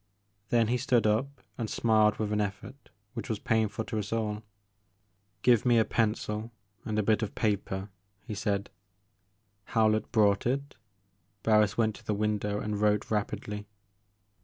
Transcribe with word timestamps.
Then 0.49 0.69
he 0.69 0.77
stood 0.77 1.05
up, 1.05 1.43
and 1.59 1.69
smiled 1.69 2.17
with 2.17 2.33
an 2.33 2.39
e£fort 2.39 2.73
which 3.13 3.29
was 3.29 3.37
painful 3.37 3.85
to 3.85 3.99
us 3.99 4.11
all. 4.11 4.41
'* 5.11 5.41
Give 5.43 5.63
me 5.63 5.77
a 5.77 5.85
pencil 5.85 6.51
and 6.83 6.97
a 6.97 7.03
bit 7.03 7.21
of 7.21 7.35
paper," 7.35 7.87
he 8.27 8.33
said. 8.33 8.71
Howlett 9.77 10.11
brought 10.11 10.47
it. 10.47 10.75
Barris 11.43 11.77
went 11.77 11.93
to 11.97 12.03
the 12.03 12.15
window 12.15 12.59
and 12.59 12.81
wrote 12.81 13.11
rapidly. 13.11 13.67